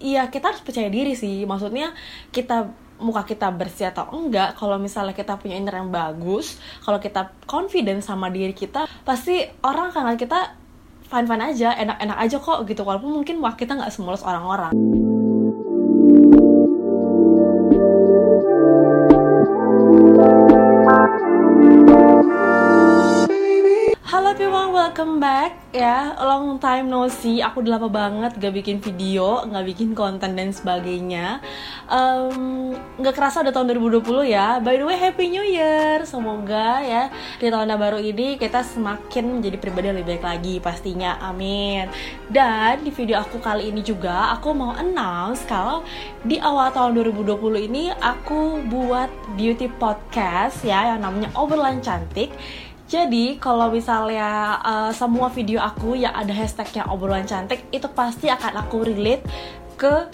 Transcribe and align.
iya 0.00 0.26
kita 0.32 0.50
harus 0.50 0.64
percaya 0.64 0.88
diri 0.88 1.14
sih. 1.14 1.44
Maksudnya 1.46 1.92
kita 2.34 2.72
muka 3.00 3.24
kita 3.24 3.48
bersih 3.48 3.88
atau 3.88 4.12
enggak 4.12 4.56
kalau 4.60 4.76
misalnya 4.76 5.16
kita 5.16 5.40
punya 5.40 5.56
inner 5.56 5.80
yang 5.80 5.88
bagus 5.88 6.60
kalau 6.84 7.00
kita 7.00 7.32
confident 7.48 8.04
sama 8.04 8.28
diri 8.28 8.52
kita 8.52 8.84
pasti 9.08 9.40
orang 9.64 9.88
akan 9.88 10.20
kita 10.20 10.52
fine 11.08 11.24
fine 11.24 11.42
aja 11.48 11.72
enak-enak 11.80 12.18
aja 12.20 12.36
kok 12.36 12.68
gitu. 12.68 12.84
Walaupun 12.84 13.22
mungkin 13.22 13.40
muka 13.40 13.56
kita 13.56 13.76
nggak 13.76 13.92
semulus 13.92 14.20
orang-orang 14.20 14.72
welcome 25.00 25.16
back 25.16 25.56
ya. 25.72 26.12
Long 26.20 26.60
time 26.60 26.92
no 26.92 27.08
see, 27.08 27.40
aku 27.40 27.64
udah 27.64 27.80
lama 27.80 27.88
banget 27.88 28.36
gak 28.36 28.52
bikin 28.52 28.84
video, 28.84 29.48
gak 29.48 29.64
bikin 29.64 29.96
konten 29.96 30.36
dan 30.36 30.52
sebagainya. 30.52 31.40
Um, 31.88 32.76
Gak 33.00 33.16
kerasa 33.16 33.40
udah 33.40 33.48
tahun 33.48 33.80
2020 33.80 34.28
ya. 34.28 34.60
By 34.60 34.76
the 34.76 34.84
way, 34.84 35.00
Happy 35.00 35.32
New 35.32 35.40
Year. 35.40 36.04
Semoga 36.04 36.84
ya 36.84 37.08
di 37.40 37.48
tahun 37.48 37.80
baru 37.80 37.96
ini 37.96 38.36
kita 38.36 38.60
semakin 38.60 39.40
menjadi 39.40 39.56
pribadi 39.56 39.88
yang 39.88 39.96
lebih 39.96 40.20
baik 40.20 40.24
lagi 40.36 40.54
pastinya, 40.60 41.16
amin. 41.24 41.88
Dan 42.28 42.84
di 42.84 42.92
video 42.92 43.24
aku 43.24 43.40
kali 43.40 43.72
ini 43.72 43.80
juga 43.80 44.36
aku 44.36 44.52
mau 44.52 44.76
announce 44.76 45.48
kalau 45.48 45.80
di 46.28 46.36
awal 46.36 46.76
tahun 46.76 47.00
2020 47.00 47.40
ini 47.72 47.88
aku 48.04 48.68
buat 48.68 49.08
beauty 49.40 49.72
podcast 49.80 50.60
ya 50.60 50.92
yang 50.92 51.00
namanya 51.00 51.32
Obrolan 51.32 51.80
Cantik 51.80 52.36
jadi 52.90 53.38
kalau 53.38 53.70
misalnya 53.70 54.58
uh, 54.66 54.90
semua 54.90 55.30
video 55.30 55.62
aku 55.62 55.94
yang 55.94 56.10
ada 56.10 56.34
hashtagnya 56.34 56.90
obrolan 56.90 57.22
cantik 57.22 57.62
itu 57.70 57.86
pasti 57.86 58.26
akan 58.26 58.66
aku 58.66 58.82
relate 58.82 59.22
ke 59.78 60.10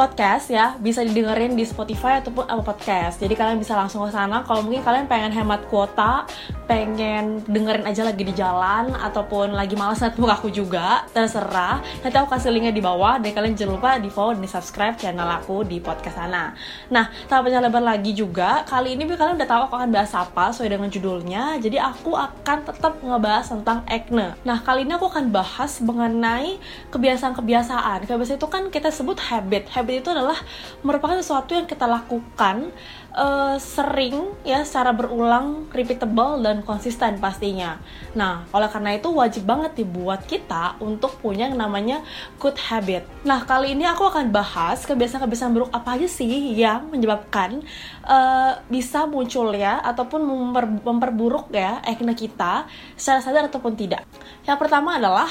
podcast 0.00 0.48
ya 0.48 0.80
bisa 0.80 1.04
didengerin 1.04 1.52
di 1.52 1.68
Spotify 1.68 2.24
ataupun 2.24 2.48
Apple 2.48 2.64
Podcast. 2.64 3.20
Jadi 3.20 3.36
kalian 3.36 3.60
bisa 3.60 3.76
langsung 3.76 4.00
ke 4.08 4.16
sana. 4.16 4.40
Kalau 4.48 4.64
mungkin 4.64 4.80
kalian 4.80 5.04
pengen 5.04 5.28
hemat 5.28 5.68
kuota 5.68 6.24
pengen 6.64 7.44
dengerin 7.44 7.84
aja 7.84 8.06
lagi 8.06 8.24
di 8.24 8.32
jalan 8.32 8.94
ataupun 8.96 9.52
lagi 9.52 9.76
malas 9.76 10.00
muka 10.16 10.40
aku 10.40 10.48
juga 10.48 11.04
terserah. 11.12 11.84
Nanti 12.00 12.16
aku 12.16 12.32
kasih 12.32 12.48
linknya 12.48 12.72
di 12.72 12.80
bawah 12.80 13.20
dan 13.20 13.36
kalian 13.36 13.52
jangan 13.52 13.76
lupa 13.76 14.00
di 14.00 14.08
follow 14.08 14.32
dan 14.32 14.40
di 14.40 14.48
subscribe 14.48 14.96
channel 14.96 15.28
aku 15.28 15.68
di 15.68 15.84
podcast 15.84 16.16
sana. 16.16 16.56
Nah 16.88 17.12
tanpa 17.28 17.50
panjang 17.50 17.60
lebar 17.68 17.84
lagi 17.84 18.16
juga 18.16 18.64
kali 18.64 18.96
ini 18.96 19.04
kalian 19.04 19.36
udah 19.36 19.48
tahu 19.50 19.60
aku 19.68 19.74
akan 19.84 19.90
bahas 19.92 20.16
apa 20.16 20.48
sesuai 20.48 20.80
dengan 20.80 20.88
judulnya. 20.88 21.60
Jadi 21.60 21.76
aku 21.76 22.16
akan 22.16 22.58
tetap 22.64 22.96
ngebahas 23.04 23.52
tentang 23.52 23.84
acne. 23.84 24.32
Nah 24.48 24.64
kali 24.64 24.88
ini 24.88 24.96
aku 24.96 25.12
akan 25.12 25.28
bahas 25.28 25.76
mengenai 25.84 26.56
kebiasaan-kebiasaan. 26.88 28.08
Kebiasaan 28.08 28.38
itu 28.40 28.48
kan 28.48 28.72
kita 28.72 28.88
sebut 28.88 29.18
habit. 29.28 29.68
Habit 29.74 29.89
habit 29.90 30.06
itu 30.06 30.10
adalah 30.14 30.38
merupakan 30.86 31.18
sesuatu 31.18 31.58
yang 31.58 31.66
kita 31.66 31.90
lakukan 31.90 32.70
uh, 33.10 33.58
sering 33.58 34.38
ya 34.46 34.62
secara 34.62 34.94
berulang, 34.94 35.66
repeatable 35.74 36.38
dan 36.46 36.62
konsisten 36.62 37.18
pastinya. 37.18 37.82
Nah, 38.14 38.46
oleh 38.54 38.70
karena 38.70 38.94
itu 38.94 39.10
wajib 39.10 39.50
banget 39.50 39.74
dibuat 39.82 40.22
kita 40.30 40.78
untuk 40.78 41.18
punya 41.18 41.50
yang 41.50 41.58
namanya 41.58 42.06
good 42.38 42.54
habit. 42.70 43.02
Nah, 43.26 43.42
kali 43.42 43.74
ini 43.74 43.82
aku 43.82 44.06
akan 44.06 44.30
bahas 44.30 44.86
kebiasaan-kebiasaan 44.86 45.50
buruk 45.50 45.70
apa 45.74 45.98
aja 45.98 46.06
sih 46.06 46.54
yang 46.54 46.86
menyebabkan 46.94 47.66
uh, 48.06 48.62
bisa 48.70 49.10
muncul 49.10 49.50
ya 49.50 49.82
ataupun 49.82 50.22
memper 50.22 50.70
memperburuk 50.86 51.50
ya 51.50 51.82
acne 51.82 52.14
kita 52.14 52.70
secara 52.94 53.18
sadar 53.18 53.42
ataupun 53.50 53.74
tidak. 53.74 54.06
Yang 54.46 54.58
pertama 54.62 55.02
adalah 55.02 55.26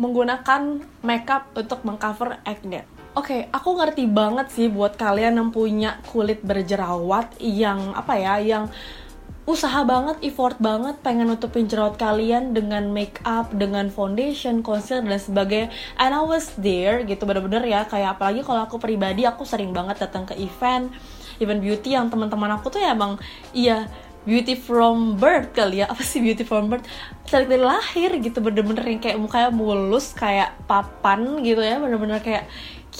menggunakan 0.00 0.80
makeup 1.04 1.52
untuk 1.52 1.84
mengcover 1.84 2.40
acne. 2.48 2.99
Oke, 3.10 3.42
okay, 3.42 3.50
aku 3.50 3.74
ngerti 3.74 4.06
banget 4.06 4.54
sih 4.54 4.70
buat 4.70 4.94
kalian 4.94 5.34
yang 5.34 5.50
punya 5.50 5.98
kulit 6.14 6.46
berjerawat 6.46 7.42
yang 7.42 7.90
apa 7.90 8.14
ya, 8.14 8.38
yang 8.38 8.70
usaha 9.50 9.82
banget, 9.82 10.22
effort 10.22 10.54
banget 10.62 10.94
pengen 11.02 11.26
nutupin 11.26 11.66
jerawat 11.66 11.98
kalian 11.98 12.54
dengan 12.54 12.86
make 12.94 13.18
up, 13.26 13.50
dengan 13.50 13.90
foundation, 13.90 14.62
concealer 14.62 15.02
dan 15.10 15.18
sebagainya. 15.18 15.74
And 15.98 16.14
I 16.14 16.22
was 16.22 16.54
there 16.54 17.02
gitu 17.02 17.26
bener-bener 17.26 17.66
ya, 17.66 17.82
kayak 17.82 18.14
apalagi 18.14 18.46
kalau 18.46 18.62
aku 18.62 18.78
pribadi 18.78 19.26
aku 19.26 19.42
sering 19.42 19.74
banget 19.74 20.06
datang 20.06 20.22
ke 20.30 20.38
event, 20.38 20.94
event 21.42 21.58
beauty 21.58 21.98
yang 21.98 22.14
teman-teman 22.14 22.62
aku 22.62 22.70
tuh 22.70 22.78
ya 22.78 22.94
emang 22.94 23.18
iya 23.50 23.90
beauty 24.22 24.54
from 24.54 25.18
birth 25.18 25.50
kali 25.50 25.82
ya. 25.82 25.90
Apa 25.92 26.06
sih 26.06 26.22
beauty 26.22 26.46
from 26.46 26.70
birth? 26.70 26.86
Dari 27.26 27.58
lahir 27.58 28.14
gitu 28.22 28.38
bener-bener 28.38 28.86
yang 28.86 29.02
kayak 29.02 29.18
mukanya 29.18 29.50
mulus 29.50 30.14
kayak 30.14 30.54
papan 30.70 31.42
gitu 31.42 31.58
ya 31.58 31.82
bener-bener 31.82 32.22
kayak 32.22 32.46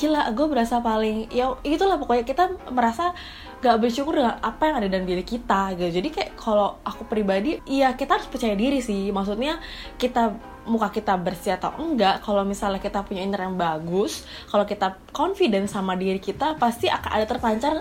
gila 0.00 0.32
gue 0.32 0.46
berasa 0.48 0.80
paling 0.80 1.28
ya 1.28 1.52
itulah 1.60 2.00
pokoknya 2.00 2.24
kita 2.24 2.44
merasa 2.72 3.12
gak 3.60 3.76
bersyukur 3.76 4.16
dengan 4.16 4.40
apa 4.40 4.72
yang 4.72 4.76
ada 4.80 4.88
dalam 4.88 5.04
diri 5.04 5.20
kita 5.20 5.76
gitu. 5.76 6.00
Jadi 6.00 6.08
kayak 6.08 6.30
kalau 6.40 6.80
aku 6.80 7.04
pribadi 7.04 7.60
iya 7.68 7.92
kita 7.92 8.16
harus 8.16 8.28
percaya 8.32 8.56
diri 8.56 8.80
sih. 8.80 9.12
Maksudnya 9.12 9.60
kita 10.00 10.32
muka 10.64 10.88
kita 10.88 11.20
bersih 11.20 11.60
atau 11.60 11.76
enggak 11.76 12.24
kalau 12.24 12.44
misalnya 12.44 12.80
kita 12.80 13.04
punya 13.04 13.24
inner 13.24 13.48
yang 13.48 13.56
bagus 13.56 14.28
kalau 14.52 14.68
kita 14.68 15.00
confident 15.10 15.66
sama 15.72 15.96
diri 15.96 16.20
kita 16.20 16.60
pasti 16.60 16.86
akan 16.86 17.10
ada 17.16 17.24
terpancar 17.24 17.74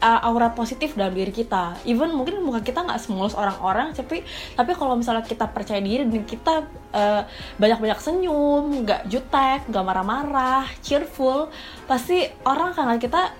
uh, 0.00 0.20
aura 0.26 0.52
positif 0.52 0.94
dalam 0.96 1.12
diri 1.12 1.32
kita. 1.32 1.80
Even 1.88 2.12
mungkin 2.12 2.40
muka 2.44 2.60
kita 2.60 2.84
nggak 2.84 3.00
semulus 3.00 3.36
orang-orang 3.36 3.92
tapi 3.96 4.22
tapi 4.54 4.72
kalau 4.76 4.96
misalnya 4.96 5.24
kita 5.24 5.48
percaya 5.50 5.80
diri 5.80 6.04
dan 6.04 6.24
kita 6.24 6.54
uh, 6.92 7.22
banyak-banyak 7.56 7.98
senyum 8.00 8.84
nggak 8.84 9.08
jutek 9.08 9.68
nggak 9.68 9.84
marah-marah 9.84 10.66
cheerful 10.84 11.48
pasti 11.88 12.28
orang 12.44 12.72
akan 12.76 12.98
kita 13.00 13.32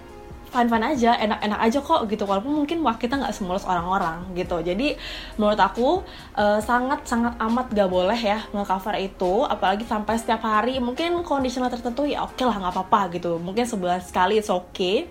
fine 0.46 0.70
fine 0.70 0.86
aja 0.94 1.18
enak-enak 1.20 1.60
aja 1.60 1.78
kok 1.82 2.00
gitu. 2.08 2.24
Walaupun 2.24 2.64
mungkin 2.64 2.80
muka 2.80 2.96
kita 2.96 3.20
nggak 3.20 3.34
semulus 3.34 3.66
orang-orang 3.68 4.24
gitu. 4.32 4.56
Jadi 4.62 4.96
menurut 5.36 5.60
aku 5.60 6.00
uh, 6.38 6.60
sangat 6.62 7.04
sangat 7.04 7.36
amat 7.36 7.74
gak 7.74 7.90
boleh 7.90 8.16
ya 8.16 8.40
ngecover 8.54 8.96
itu. 8.96 9.44
Apalagi 9.44 9.84
sampai 9.84 10.16
setiap 10.16 10.40
hari 10.46 10.78
mungkin 10.80 11.20
conditioner 11.26 11.68
tertentu 11.68 12.08
ya 12.08 12.24
oke 12.24 12.38
okay 12.38 12.44
lah 12.48 12.56
nggak 12.56 12.72
apa-apa 12.72 13.00
gitu. 13.18 13.36
Mungkin 13.36 13.68
sebulan 13.68 14.00
sekali 14.00 14.40
it's 14.40 14.48
okay 14.48 15.10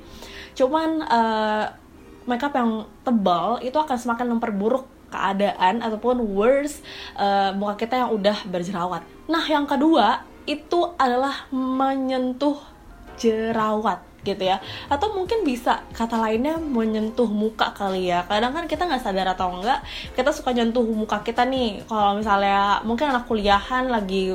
cuman 0.56 1.04
uh, 1.06 1.66
makeup 2.26 2.54
yang 2.58 2.90
tebal 3.06 3.62
itu 3.62 3.78
akan 3.78 3.98
semakin 4.00 4.28
memperburuk 4.36 4.90
keadaan 5.14 5.80
ataupun 5.80 6.20
worse 6.36 6.82
uh, 7.16 7.54
muka 7.56 7.86
kita 7.86 8.02
yang 8.06 8.10
udah 8.12 8.38
berjerawat. 8.50 9.06
Nah, 9.30 9.44
yang 9.46 9.70
kedua 9.70 10.26
itu 10.50 10.94
adalah 10.98 11.48
menyentuh 11.54 12.58
jerawat 13.16 14.02
gitu 14.26 14.42
ya. 14.42 14.58
Atau 14.90 15.14
mungkin 15.14 15.46
bisa 15.46 15.86
kata 15.94 16.18
lainnya 16.18 16.58
menyentuh 16.58 17.30
muka 17.30 17.72
kali 17.78 18.10
ya. 18.10 18.26
Kadang 18.26 18.52
kan 18.58 18.66
kita 18.66 18.90
nggak 18.90 19.04
sadar 19.06 19.38
atau 19.38 19.62
enggak 19.62 19.86
kita 20.18 20.34
suka 20.34 20.52
nyentuh 20.52 20.84
muka 20.84 21.22
kita 21.22 21.46
nih. 21.46 21.86
Kalau 21.86 22.18
misalnya 22.18 22.82
mungkin 22.82 23.14
anak 23.14 23.30
kuliahan 23.30 23.88
lagi 23.88 24.34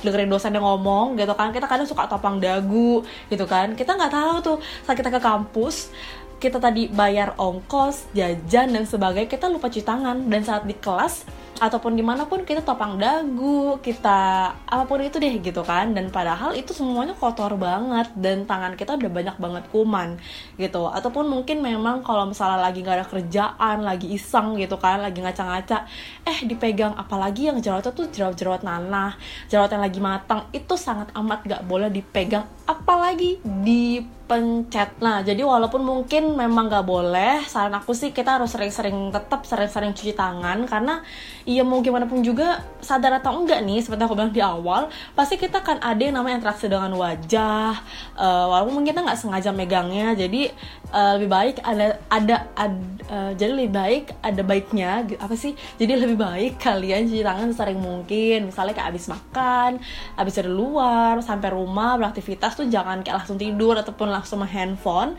dengerin 0.00 0.30
dosen 0.30 0.52
yang 0.52 0.64
ngomong 0.64 1.16
gitu 1.16 1.32
kan. 1.36 1.52
Kita 1.52 1.66
kadang 1.68 1.88
suka 1.88 2.08
topang 2.08 2.40
dagu 2.40 3.04
gitu 3.28 3.44
kan. 3.44 3.72
Kita 3.78 3.96
nggak 3.96 4.12
tahu 4.12 4.36
tuh 4.40 4.56
saat 4.84 4.96
kita 4.96 5.12
ke 5.12 5.20
kampus 5.20 5.92
kita 6.40 6.56
tadi 6.56 6.88
bayar 6.88 7.36
ongkos, 7.36 8.08
jajan 8.16 8.72
dan 8.72 8.88
sebagainya, 8.88 9.28
kita 9.28 9.52
lupa 9.52 9.68
cuci 9.68 9.84
tangan. 9.84 10.24
Dan 10.24 10.40
saat 10.40 10.64
di 10.64 10.72
kelas 10.72 11.28
ataupun 11.60 11.92
di 11.92 12.00
mana 12.00 12.24
pun 12.24 12.42
kita 12.48 12.64
topang 12.64 12.96
dagu 12.96 13.76
kita 13.84 14.50
apa 14.64 14.84
pun 14.88 15.04
itu 15.04 15.20
deh 15.20 15.38
gitu 15.44 15.60
kan. 15.60 15.92
Dan 15.92 16.08
padahal 16.08 16.56
itu 16.56 16.72
semuanya 16.72 17.12
kotor 17.12 17.54
banget 17.60 18.08
dan 18.16 18.48
tangan 18.48 18.74
kita 18.74 18.96
udah 18.96 19.10
banyak 19.12 19.36
banget 19.36 19.64
kuman 19.68 20.16
gitu. 20.56 20.88
Ataupun 20.88 21.28
mungkin 21.28 21.60
memang 21.60 22.00
kalau 22.00 22.24
misalnya 22.24 22.64
lagi 22.64 22.80
nggak 22.80 22.96
ada 22.96 23.06
kerjaan 23.06 23.84
lagi 23.84 24.08
iseng 24.16 24.56
gitu 24.56 24.80
kan 24.80 25.04
lagi 25.04 25.20
ngaca-ngaca 25.20 25.84
eh 26.24 26.38
dipegang. 26.48 26.96
Apalagi 26.96 27.52
yang 27.52 27.60
jerawatnya 27.60 27.92
tuh 27.92 28.08
jerawat-jerawat 28.08 28.64
nanah 28.64 29.20
jerawat 29.52 29.76
yang 29.76 29.84
lagi 29.84 30.00
matang 30.00 30.40
itu 30.56 30.74
sangat 30.80 31.12
amat 31.12 31.44
gak 31.44 31.62
boleh 31.68 31.92
dipegang. 31.92 32.48
Apalagi 32.64 33.42
di 33.44 34.00
pencet. 34.30 34.94
Nah, 35.02 35.26
jadi 35.26 35.42
walaupun 35.42 35.82
mungkin 35.82 36.38
memang 36.38 36.70
nggak 36.70 36.86
boleh, 36.86 37.42
saran 37.50 37.74
aku 37.74 37.90
sih 37.90 38.14
kita 38.14 38.38
harus 38.38 38.54
sering-sering 38.54 39.10
tetap 39.10 39.42
sering-sering 39.42 39.90
cuci 39.90 40.14
tangan 40.14 40.62
karena 40.70 41.02
iya 41.42 41.66
mau 41.66 41.82
gimana 41.82 42.06
pun 42.06 42.22
juga 42.22 42.62
sadar 42.78 43.18
atau 43.18 43.42
enggak 43.42 43.66
nih 43.66 43.82
seperti 43.82 44.06
aku 44.06 44.14
bilang 44.14 44.30
di 44.30 44.38
awal, 44.38 44.86
pasti 45.18 45.34
kita 45.34 45.66
kan 45.66 45.82
ada 45.82 45.98
yang 45.98 46.14
namanya 46.14 46.46
interaksi 46.46 46.70
dengan 46.70 46.94
wajah. 46.94 47.74
Uh, 48.14 48.46
walaupun 48.54 48.78
mungkin 48.78 48.94
kita 48.94 49.02
nggak 49.02 49.18
sengaja 49.18 49.50
megangnya, 49.50 50.14
jadi 50.14 50.54
uh, 50.94 51.18
lebih 51.18 51.26
baik 51.34 51.56
ada 51.66 51.98
ada, 52.06 52.36
ada 52.54 52.78
uh, 53.10 53.32
jadi 53.34 53.50
lebih 53.50 53.72
baik 53.74 54.04
ada 54.22 54.42
baiknya 54.46 55.10
apa 55.18 55.34
sih? 55.34 55.58
Jadi 55.74 55.98
lebih 55.98 56.22
baik 56.22 56.52
kalian 56.70 57.10
cuci 57.10 57.26
tangan 57.26 57.50
sering 57.50 57.82
mungkin. 57.82 58.54
Misalnya 58.54 58.78
kayak 58.78 58.94
abis 58.94 59.10
makan, 59.10 59.82
abis 60.14 60.38
dari 60.38 60.50
luar 60.54 61.18
sampai 61.18 61.50
rumah 61.50 61.98
beraktivitas 61.98 62.54
tuh 62.54 62.70
jangan 62.70 63.02
kayak 63.02 63.26
langsung 63.26 63.34
tidur 63.40 63.74
ataupun 63.74 64.19
langsung 64.20 64.44
main 64.44 64.52
handphone 64.52 65.16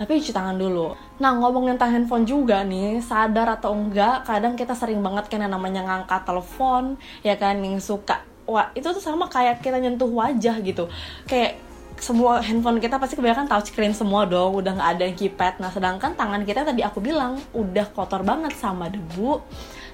tapi 0.00 0.16
cuci 0.16 0.32
tangan 0.32 0.56
dulu. 0.56 0.96
Nah 1.20 1.36
ngomongin 1.36 1.76
tentang 1.76 1.92
handphone 1.92 2.24
juga 2.24 2.64
nih, 2.64 3.04
sadar 3.04 3.60
atau 3.60 3.76
enggak, 3.76 4.24
kadang 4.24 4.56
kita 4.56 4.72
sering 4.72 5.04
banget 5.04 5.28
kan 5.28 5.44
yang 5.44 5.52
namanya 5.52 5.84
ngangkat 5.84 6.24
telepon, 6.24 6.96
ya 7.20 7.36
kan, 7.36 7.60
yang 7.60 7.76
suka, 7.76 8.24
wah 8.48 8.72
itu 8.72 8.88
tuh 8.88 9.02
sama 9.04 9.28
kayak 9.28 9.60
kita 9.60 9.76
nyentuh 9.76 10.08
wajah 10.08 10.56
gitu, 10.64 10.88
kayak 11.28 11.60
semua 12.00 12.40
handphone 12.40 12.80
kita 12.80 12.96
pasti 12.96 13.12
kebanyakan 13.12 13.44
touchscreen 13.44 13.92
semua 13.92 14.24
dong 14.24 14.56
udah 14.56 14.72
nggak 14.72 14.90
ada 14.96 15.02
yang 15.04 15.16
keypad. 15.20 15.60
Nah 15.60 15.68
sedangkan 15.68 16.16
tangan 16.16 16.48
kita 16.48 16.64
tadi 16.64 16.80
aku 16.80 17.04
bilang 17.04 17.36
udah 17.52 17.84
kotor 17.92 18.24
banget 18.24 18.56
sama 18.56 18.88
debu 18.88 19.36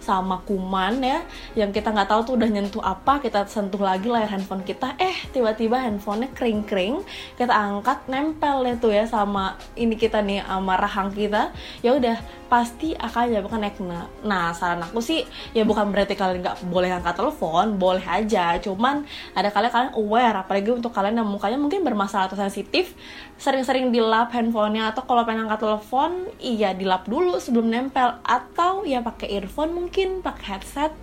sama 0.06 0.38
kuman 0.47 1.03
ya 1.03 1.26
yang 1.58 1.75
kita 1.75 1.91
nggak 1.91 2.06
tahu 2.06 2.20
tuh 2.23 2.35
udah 2.38 2.47
nyentuh 2.47 2.79
apa 2.79 3.19
kita 3.19 3.43
sentuh 3.50 3.82
lagi 3.82 4.06
layar 4.06 4.31
handphone 4.31 4.62
kita. 4.62 4.94
Eh 5.03 5.19
tiba-tiba 5.35 5.82
handphonenya 5.82 6.31
kering-kering 6.38 7.03
kita 7.35 7.50
angkat 7.50 8.06
nempel 8.06 8.62
deh 8.62 8.79
tuh 8.79 8.94
ya 8.94 9.03
sama 9.11 9.58
ini 9.75 9.99
kita 9.99 10.23
nih 10.23 10.47
sama 10.47 10.79
rahang 10.79 11.11
kita. 11.11 11.50
Ya 11.82 11.99
udah 11.99 12.23
pasti 12.46 12.94
akan 12.94 13.31
menyebabkan 13.31 13.62
acne. 13.66 14.00
Nah, 14.22 14.54
saran 14.54 14.82
aku 14.82 15.02
sih 15.02 15.26
ya 15.52 15.66
bukan 15.66 15.90
berarti 15.90 16.14
kalian 16.14 16.43
nggak 16.43 16.66
boleh 16.70 16.90
angkat 16.94 17.19
telepon, 17.19 17.76
boleh 17.76 18.02
aja. 18.02 18.56
Cuman 18.62 19.02
ada 19.34 19.50
kalian 19.50 19.72
kalian 19.75 19.93
aware, 19.98 20.37
apalagi 20.40 20.70
untuk 20.75 20.94
kalian 20.94 21.19
yang 21.19 21.28
mukanya 21.28 21.58
mungkin 21.58 21.82
bermasalah 21.82 22.31
atau 22.31 22.38
sensitif, 22.38 22.94
sering-sering 23.37 23.90
dilap 23.90 24.31
handphonenya 24.31 24.94
atau 24.94 25.04
kalau 25.04 25.26
pengen 25.26 25.50
angkat 25.50 25.66
telepon, 25.66 26.31
iya 26.38 26.72
dilap 26.72 27.04
dulu 27.10 27.37
sebelum 27.43 27.69
nempel 27.69 28.19
atau 28.22 28.87
ya 28.87 29.02
pakai 29.02 29.37
earphone 29.37 29.75
mungkin, 29.75 30.22
pakai 30.22 30.56
headset 30.56 30.94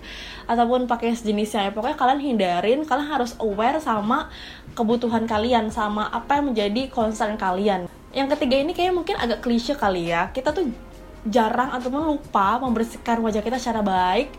ataupun 0.48 0.88
pakai 0.88 1.16
sejenisnya. 1.16 1.68
Ya, 1.68 1.72
pokoknya 1.72 1.98
kalian 2.00 2.22
hindarin, 2.24 2.80
kalian 2.88 3.08
harus 3.08 3.36
aware 3.40 3.80
sama 3.84 4.32
kebutuhan 4.74 5.30
kalian 5.30 5.70
sama 5.70 6.10
apa 6.10 6.42
yang 6.42 6.56
menjadi 6.56 6.90
concern 6.90 7.38
kalian. 7.38 7.86
Yang 8.14 8.38
ketiga 8.38 8.56
ini 8.62 8.72
kayaknya 8.78 8.94
mungkin 8.94 9.16
agak 9.18 9.42
klise 9.42 9.74
kali 9.74 10.14
ya. 10.14 10.30
Kita 10.30 10.54
tuh 10.54 10.70
jarang 11.28 11.72
ataupun 11.72 12.18
lupa 12.18 12.60
membersihkan 12.60 13.20
wajah 13.24 13.44
kita 13.44 13.60
secara 13.60 13.82
baik, 13.84 14.32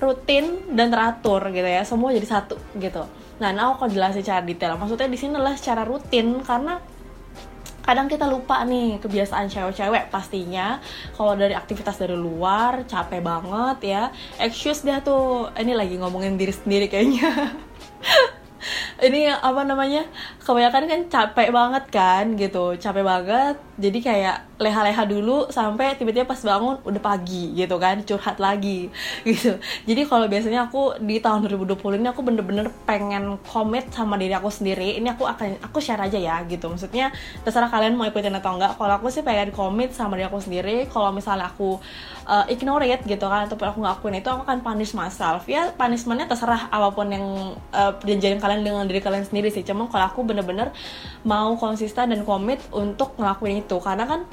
rutin 0.00 0.64
dan 0.72 0.92
teratur 0.92 1.48
gitu 1.52 1.66
ya. 1.66 1.82
Semua 1.82 2.12
jadi 2.12 2.28
satu 2.28 2.56
gitu. 2.76 3.04
Nah, 3.36 3.52
nah 3.52 3.76
aku 3.76 3.88
jelasin 3.88 4.24
secara 4.24 4.44
detail. 4.44 4.76
Maksudnya 4.80 5.08
di 5.08 5.18
sini 5.20 5.36
adalah 5.36 5.56
secara 5.56 5.84
rutin 5.84 6.40
karena 6.44 6.80
kadang 7.86 8.10
kita 8.10 8.26
lupa 8.26 8.66
nih 8.66 8.98
kebiasaan 8.98 9.46
cewek-cewek 9.46 10.10
pastinya 10.10 10.82
kalau 11.14 11.38
dari 11.38 11.54
aktivitas 11.54 11.94
dari 11.94 12.18
luar 12.18 12.82
capek 12.82 13.22
banget 13.22 13.78
ya 13.86 14.02
excuse 14.42 14.82
dia 14.82 14.98
tuh 15.06 15.54
ini 15.54 15.70
lagi 15.70 15.94
ngomongin 15.94 16.34
diri 16.34 16.50
sendiri 16.50 16.90
kayaknya 16.90 17.30
ini 19.06 19.30
apa 19.30 19.62
namanya 19.62 20.02
kebanyakan 20.42 20.90
kan 20.90 21.00
capek 21.06 21.48
banget 21.54 21.84
kan 21.94 22.24
gitu 22.34 22.74
capek 22.74 23.06
banget 23.06 23.56
jadi 23.78 23.98
kayak 24.02 24.36
leha-leha 24.56 25.04
dulu 25.04 25.52
sampai 25.52 26.00
tiba-tiba 26.00 26.24
pas 26.24 26.40
bangun 26.40 26.80
udah 26.80 27.02
pagi 27.04 27.52
gitu 27.52 27.76
kan 27.76 28.00
curhat 28.08 28.40
lagi 28.40 28.88
gitu. 29.28 29.60
Jadi 29.84 30.02
kalau 30.08 30.26
biasanya 30.26 30.68
aku 30.68 30.96
di 31.00 31.20
tahun 31.20 31.44
2020 31.44 32.00
ini 32.00 32.08
aku 32.08 32.24
bener-bener 32.24 32.72
pengen 32.88 33.36
komit 33.44 33.92
sama 33.92 34.16
diri 34.16 34.32
aku 34.32 34.48
sendiri. 34.48 34.96
Ini 34.96 35.12
aku 35.12 35.28
akan 35.28 35.60
aku 35.60 35.78
share 35.84 36.00
aja 36.00 36.16
ya 36.16 36.40
gitu. 36.48 36.72
Maksudnya 36.72 37.12
terserah 37.44 37.68
kalian 37.68 38.00
mau 38.00 38.08
ikutin 38.08 38.32
atau 38.40 38.56
enggak. 38.56 38.80
Kalau 38.80 38.94
aku 38.96 39.12
sih 39.12 39.20
pengen 39.20 39.52
komit 39.52 39.92
sama 39.92 40.16
diri 40.16 40.26
aku 40.28 40.40
sendiri. 40.40 40.88
Kalau 40.88 41.12
misalnya 41.12 41.52
aku 41.52 41.76
uh, 42.24 42.44
ignore 42.48 42.88
it 42.88 43.04
gitu 43.04 43.28
kan 43.28 43.44
ataupun 43.44 43.66
aku 43.70 43.78
ngakuin 43.84 44.24
itu 44.24 44.28
aku 44.32 44.48
akan 44.48 44.64
punish 44.64 44.96
myself. 44.96 45.44
Ya 45.44 45.68
punishmentnya 45.76 46.32
terserah 46.32 46.72
apa 46.72 46.96
pun 46.96 47.12
yang 47.12 47.54
uh, 47.76 47.92
perjanjian 48.00 48.40
kalian 48.40 48.64
dengan 48.64 48.84
diri 48.88 49.04
kalian 49.04 49.28
sendiri 49.28 49.52
sih. 49.52 49.62
Cuma 49.68 49.84
kalau 49.92 50.08
aku 50.08 50.24
bener-bener 50.24 50.72
mau 51.28 51.54
konsisten 51.60 52.08
dan 52.08 52.24
komit 52.24 52.64
untuk 52.72 53.12
ngelakuin 53.20 53.60
itu. 53.60 53.76
Karena 53.84 54.08
kan 54.08 54.24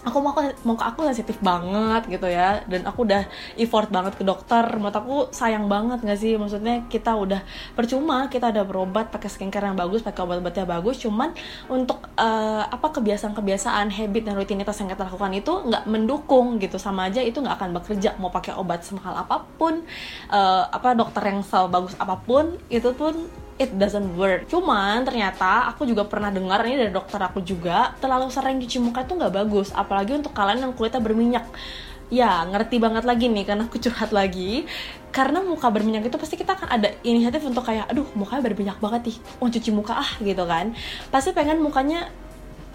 aku 0.00 0.18
mau 0.24 0.32
mau 0.64 0.76
ke 0.76 0.84
aku 0.84 1.04
sensitif 1.08 1.36
banget 1.44 2.08
gitu 2.08 2.26
ya. 2.26 2.64
Dan 2.66 2.86
aku 2.88 3.04
udah 3.04 3.28
effort 3.60 3.88
banget 3.92 4.16
ke 4.16 4.24
dokter. 4.24 4.64
Menurut 4.76 4.96
aku 4.96 5.16
sayang 5.32 5.68
banget 5.68 6.00
gak 6.04 6.18
sih? 6.18 6.36
Maksudnya 6.40 6.86
kita 6.88 7.16
udah 7.16 7.40
percuma 7.76 8.28
kita 8.32 8.50
udah 8.52 8.64
berobat 8.64 9.12
pakai 9.12 9.28
skincare 9.28 9.68
yang 9.68 9.78
bagus 9.78 10.00
pakai 10.00 10.24
obat-obatnya 10.24 10.64
bagus. 10.64 11.00
Cuman 11.02 11.36
untuk 11.68 12.08
uh, 12.16 12.64
apa 12.64 12.88
kebiasaan-kebiasaan 12.96 13.92
habit 13.92 14.22
dan 14.28 14.34
rutinitas 14.36 14.76
yang 14.80 14.88
kita 14.92 15.06
lakukan 15.08 15.32
itu 15.36 15.52
nggak 15.66 15.84
mendukung 15.86 16.56
gitu. 16.56 16.80
Sama 16.80 17.12
aja 17.12 17.20
itu 17.20 17.40
nggak 17.40 17.56
akan 17.60 17.70
bekerja. 17.76 18.16
Mau 18.16 18.32
pakai 18.32 18.56
obat 18.56 18.82
semahal 18.86 19.16
apa 19.20 19.44
pun 19.58 19.84
uh, 20.32 20.64
apa 20.70 20.96
dokter 20.96 21.22
yang 21.28 21.44
sebagus 21.44 21.94
apa 22.00 22.16
pun 22.20 22.56
itu 22.72 22.90
pun 22.96 23.28
it 23.60 23.70
doesn't 23.76 24.16
work. 24.16 24.48
Cuman 24.48 25.04
ternyata 25.04 25.68
aku 25.68 25.84
juga 25.84 26.08
pernah 26.08 26.32
dengar 26.32 26.64
ini 26.64 26.80
dari 26.80 26.92
dokter 26.96 27.20
aku 27.20 27.44
juga 27.44 27.92
terlalu 28.00 28.32
sering 28.32 28.56
cuci 28.56 28.80
muka 28.80 29.04
itu 29.04 29.12
nggak 29.12 29.34
bagus, 29.36 29.68
apalagi 29.76 30.16
untuk 30.16 30.32
kalian 30.32 30.64
yang 30.64 30.72
kulitnya 30.72 31.04
berminyak. 31.04 31.46
Ya, 32.10 32.42
ngerti 32.42 32.82
banget 32.82 33.06
lagi 33.06 33.30
nih 33.30 33.46
karena 33.46 33.70
aku 33.70 33.78
curhat 33.78 34.10
lagi. 34.10 34.66
Karena 35.14 35.44
muka 35.44 35.70
berminyak 35.70 36.10
itu 36.10 36.16
pasti 36.18 36.34
kita 36.34 36.58
akan 36.58 36.68
ada 36.72 36.88
inisiatif 37.06 37.44
untuk 37.46 37.62
kayak, 37.62 37.86
aduh 37.86 38.08
mukanya 38.18 38.42
berminyak 38.50 38.78
banget 38.82 39.14
nih, 39.14 39.16
mau 39.38 39.46
cuci 39.46 39.70
muka 39.70 39.94
ah 39.94 40.10
gitu 40.18 40.42
kan. 40.48 40.74
Pasti 41.12 41.30
pengen 41.30 41.62
mukanya 41.62 42.10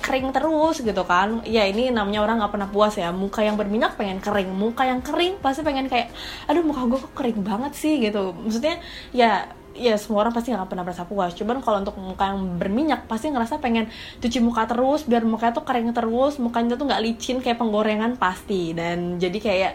kering 0.05 0.29
terus 0.35 0.83
gitu 0.83 1.03
kan 1.07 1.41
ya 1.47 1.65
ini 1.65 1.89
namanya 1.89 2.21
orang 2.21 2.37
nggak 2.43 2.53
pernah 2.53 2.69
puas 2.69 2.93
ya 2.99 3.09
muka 3.09 3.41
yang 3.41 3.57
berminyak 3.57 3.95
pengen 3.97 4.19
kering 4.21 4.51
muka 4.53 4.85
yang 4.85 5.01
kering 5.01 5.39
pasti 5.39 5.65
pengen 5.65 5.87
kayak 5.89 6.11
aduh 6.45 6.61
muka 6.61 6.85
gue 6.85 6.99
kok 6.99 7.13
kering 7.15 7.39
banget 7.41 7.73
sih 7.73 7.97
gitu 8.03 8.35
maksudnya 8.35 8.77
ya 9.15 9.49
ya 9.75 9.99
semua 9.99 10.23
orang 10.23 10.33
pasti 10.33 10.55
nggak 10.55 10.71
pernah 10.71 10.83
merasa 10.87 11.03
puas. 11.03 11.35
Cuman 11.35 11.59
kalau 11.59 11.83
untuk 11.83 11.95
muka 11.99 12.31
yang 12.31 12.57
berminyak 12.57 13.05
pasti 13.05 13.29
ngerasa 13.29 13.59
pengen 13.59 13.91
cuci 14.23 14.39
muka 14.39 14.65
terus 14.65 15.03
biar 15.05 15.27
mukanya 15.27 15.53
tuh 15.55 15.65
kering 15.67 15.91
terus 15.91 16.39
mukanya 16.39 16.79
tuh 16.79 16.87
nggak 16.87 17.03
licin 17.03 17.37
kayak 17.43 17.59
penggorengan 17.59 18.15
pasti. 18.19 18.75
Dan 18.75 19.19
jadi 19.21 19.37
kayak 19.37 19.73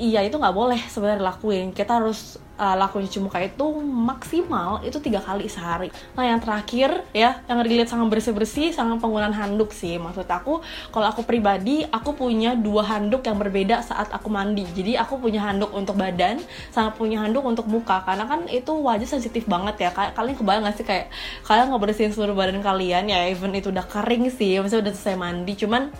iya 0.00 0.24
itu 0.24 0.34
nggak 0.40 0.56
boleh 0.56 0.80
sebenarnya 0.88 1.22
lakuin 1.22 1.70
kita 1.70 2.00
harus 2.00 2.41
uh, 2.62 2.78
lakuin 2.78 3.10
cuci 3.10 3.18
muka 3.18 3.42
itu 3.42 3.66
maksimal 3.82 4.78
itu 4.86 5.02
tiga 5.02 5.18
kali 5.18 5.50
sehari. 5.50 5.90
Nah 6.14 6.22
yang 6.22 6.38
terakhir 6.38 7.02
ya 7.10 7.42
yang 7.50 7.58
relate 7.66 7.90
sama 7.90 8.06
bersih 8.06 8.30
bersih 8.30 8.70
sama 8.70 9.02
penggunaan 9.02 9.34
handuk 9.34 9.74
sih. 9.74 9.98
Maksud 9.98 10.30
aku 10.30 10.62
kalau 10.94 11.10
aku 11.10 11.26
pribadi 11.26 11.82
aku 11.90 12.14
punya 12.14 12.54
dua 12.54 12.86
handuk 12.86 13.26
yang 13.26 13.42
berbeda 13.42 13.82
saat 13.82 14.14
aku 14.14 14.30
mandi. 14.30 14.62
Jadi 14.70 14.94
aku 14.94 15.18
punya 15.18 15.42
handuk 15.42 15.74
untuk 15.74 15.98
badan 15.98 16.38
sama 16.70 16.94
punya 16.94 17.18
handuk 17.26 17.42
untuk 17.42 17.66
muka. 17.66 18.06
Karena 18.06 18.30
kan 18.30 18.46
itu 18.46 18.70
wajah 18.70 19.10
sensitif 19.10 19.50
banget 19.50 19.82
ya. 19.82 19.90
Kalian 19.90 20.38
kebayang 20.38 20.62
gak 20.62 20.76
sih 20.78 20.86
kayak 20.86 21.10
kalian 21.42 21.74
ngebersihin 21.74 22.14
seluruh 22.14 22.38
badan 22.38 22.62
kalian 22.62 23.10
ya 23.10 23.26
even 23.26 23.50
itu 23.58 23.74
udah 23.74 23.84
kering 23.90 24.30
sih 24.30 24.62
maksudnya 24.62 24.86
udah 24.86 24.94
selesai 24.94 25.18
mandi. 25.18 25.52
Cuman 25.58 25.90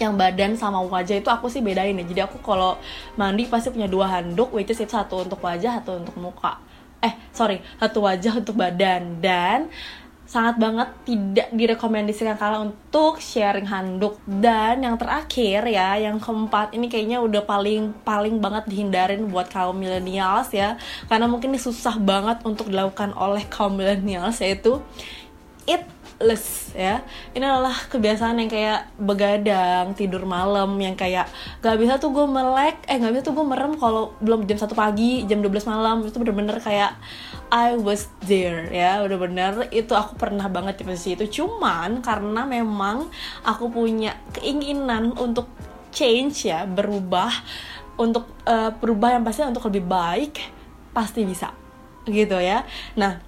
yang 0.00 0.14
badan 0.14 0.54
sama 0.54 0.82
wajah 0.84 1.18
itu 1.20 1.30
aku 1.30 1.48
sih 1.48 1.64
bedain 1.64 1.96
ya. 1.96 2.04
Jadi 2.04 2.20
aku 2.24 2.38
kalau 2.44 2.76
mandi 3.16 3.48
pasti 3.48 3.72
punya 3.72 3.88
dua 3.88 4.08
handuk 4.08 4.52
which 4.52 4.70
is 4.70 4.80
satu 4.80 5.24
untuk 5.24 5.40
wajah 5.40 5.80
satu 5.80 6.00
untuk 6.00 6.16
muka. 6.20 6.60
Eh 7.00 7.14
sorry 7.32 7.60
satu 7.80 8.04
wajah 8.04 8.36
untuk 8.40 8.56
badan. 8.56 9.18
Dan 9.20 9.72
sangat 10.26 10.58
banget 10.58 10.90
tidak 11.06 11.48
direkomendasikan 11.54 12.34
kalian 12.34 12.74
untuk 12.74 13.22
sharing 13.22 13.70
handuk. 13.70 14.18
Dan 14.26 14.82
yang 14.82 14.98
terakhir 14.98 15.64
ya 15.70 15.94
yang 15.96 16.18
keempat 16.18 16.74
ini 16.74 16.90
kayaknya 16.90 17.22
udah 17.22 17.46
paling 17.46 17.94
paling 18.02 18.42
banget 18.42 18.66
dihindarin 18.66 19.30
buat 19.30 19.46
kaum 19.48 19.78
millennials 19.78 20.50
ya. 20.50 20.74
Karena 21.06 21.30
mungkin 21.30 21.54
ini 21.54 21.62
susah 21.62 21.96
banget 22.02 22.42
untuk 22.42 22.68
dilakukan 22.68 23.14
oleh 23.14 23.46
kaum 23.46 23.78
millennials 23.78 24.42
yaitu 24.42 24.82
eat 25.66 25.86
les 26.16 26.72
ya. 26.72 27.04
Ini 27.36 27.44
adalah 27.44 27.76
kebiasaan 27.92 28.40
yang 28.40 28.48
kayak 28.48 28.88
begadang 28.96 29.92
tidur 29.92 30.24
malam 30.24 30.72
yang 30.80 30.96
kayak 30.96 31.28
gak 31.60 31.76
bisa 31.76 32.00
tuh 32.00 32.08
gue 32.16 32.24
melek 32.24 32.80
eh 32.88 32.96
gak 32.96 33.12
bisa 33.12 33.22
tuh 33.28 33.36
gue 33.36 33.44
merem 33.44 33.76
kalau 33.76 34.16
belum 34.24 34.48
jam 34.48 34.56
satu 34.56 34.72
pagi 34.72 35.28
jam 35.28 35.44
12 35.44 35.68
malam. 35.68 36.00
Itu 36.08 36.16
bener-bener 36.16 36.56
kayak 36.56 36.96
I 37.52 37.76
was 37.76 38.08
there 38.24 38.64
ya. 38.72 39.04
Udah 39.04 39.18
bener 39.20 39.52
itu 39.68 39.92
aku 39.92 40.16
pernah 40.16 40.48
banget 40.48 40.80
di 40.80 40.84
posisi 40.88 41.12
itu. 41.20 41.28
Cuman 41.42 42.00
karena 42.00 42.48
memang 42.48 43.12
aku 43.44 43.68
punya 43.68 44.16
keinginan 44.40 45.12
untuk 45.20 45.52
change 45.92 46.48
ya 46.48 46.64
berubah 46.64 47.32
untuk 47.96 48.28
uh, 48.44 48.72
berubah 48.76 49.16
yang 49.16 49.24
pasti 49.24 49.44
untuk 49.44 49.68
lebih 49.72 49.84
baik 49.88 50.40
pasti 50.92 51.28
bisa 51.28 51.52
gitu 52.08 52.40
ya. 52.40 52.64
Nah 52.96 53.25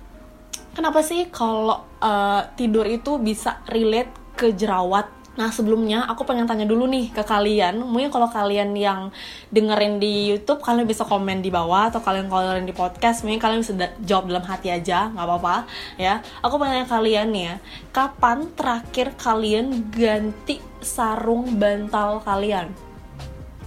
kenapa 0.78 1.02
sih 1.02 1.26
kalau 1.34 1.82
uh, 1.98 2.46
tidur 2.54 2.86
itu 2.86 3.18
bisa 3.18 3.66
relate 3.66 4.14
ke 4.38 4.54
jerawat 4.54 5.18
Nah 5.38 5.54
sebelumnya 5.54 6.02
aku 6.10 6.26
pengen 6.26 6.50
tanya 6.50 6.66
dulu 6.66 6.90
nih 6.90 7.14
ke 7.14 7.22
kalian 7.22 7.78
Mungkin 7.78 8.10
kalau 8.10 8.26
kalian 8.26 8.74
yang 8.74 9.14
dengerin 9.54 10.02
di 10.02 10.34
Youtube 10.34 10.58
Kalian 10.58 10.82
bisa 10.82 11.06
komen 11.06 11.38
di 11.38 11.46
bawah 11.46 11.94
Atau 11.94 12.02
kalian 12.02 12.26
kalau 12.26 12.42
dengerin 12.42 12.66
di 12.66 12.74
podcast 12.74 13.22
Mungkin 13.22 13.38
kalian 13.38 13.62
bisa 13.62 13.78
jawab 14.02 14.34
dalam 14.34 14.42
hati 14.42 14.74
aja 14.74 15.14
nggak 15.14 15.22
apa-apa 15.22 15.70
ya 15.94 16.18
Aku 16.42 16.58
pengen 16.58 16.82
tanya 16.82 16.88
kalian 16.90 17.28
ya 17.38 17.54
Kapan 17.94 18.50
terakhir 18.58 19.14
kalian 19.14 19.86
ganti 19.94 20.58
sarung 20.82 21.54
bantal 21.54 22.18
kalian? 22.26 22.74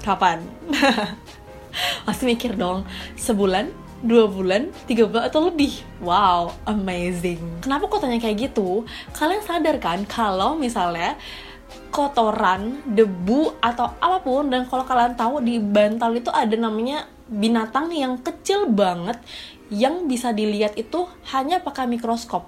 Kapan? 0.04 0.44
Pasti 2.04 2.28
mikir 2.28 2.60
dong 2.60 2.84
Sebulan? 3.16 3.81
Dua 4.02 4.26
bulan, 4.26 4.74
tiga 4.90 5.06
bulan 5.06 5.30
atau 5.30 5.48
lebih. 5.48 5.82
Wow, 6.02 6.58
amazing. 6.66 7.40
Kenapa 7.62 7.86
kok 7.86 8.02
tanya 8.02 8.18
kayak 8.18 8.52
gitu? 8.52 8.84
Kalian 9.14 9.46
sadar 9.46 9.78
kan 9.78 10.04
kalau 10.10 10.58
misalnya 10.58 11.16
kotoran, 11.94 12.82
debu 12.88 13.62
atau 13.62 13.94
apa 14.00 14.20
pun 14.24 14.50
dan 14.50 14.66
kalau 14.68 14.84
kalian 14.84 15.14
tahu 15.16 15.44
di 15.44 15.60
bantal 15.62 16.12
itu 16.16 16.32
ada 16.34 16.56
namanya 16.58 17.06
binatang 17.32 17.92
yang 17.96 18.20
kecil 18.20 18.68
banget 18.68 19.20
yang 19.72 20.08
bisa 20.08 20.36
dilihat 20.36 20.76
itu 20.76 21.08
hanya 21.32 21.64
pakai 21.64 21.88
mikroskop. 21.88 22.44